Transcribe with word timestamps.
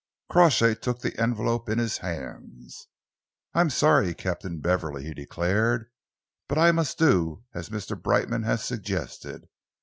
Crawshay 0.31 0.73
took 0.73 1.01
the 1.01 1.15
envelope 1.21 1.69
into 1.69 1.83
his 1.83 1.99
hands. 1.99 2.87
"I 3.53 3.61
am 3.61 3.69
sorry, 3.69 4.15
Captain 4.15 4.59
Beverley," 4.59 5.03
he 5.03 5.13
declared, 5.13 5.91
"but 6.47 6.57
I 6.57 6.71
must 6.71 6.97
do 6.97 7.43
as 7.53 7.69
Mr. 7.69 8.01
Brightman 8.01 8.41
has 8.41 8.63
suggested. 8.63 9.47